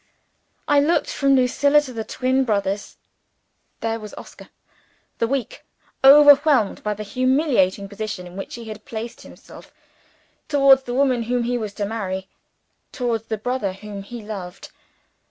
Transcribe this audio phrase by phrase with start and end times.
[0.67, 2.97] I looked from Lucilla to the twin brothers.
[3.81, 4.49] There was Oscar
[5.19, 5.63] the Weak,
[6.03, 9.71] overwhelmed by the humiliating position in which he had placed himself
[10.47, 12.27] towards the woman whom he was to marry,
[12.91, 14.71] towards the brother whom he loved!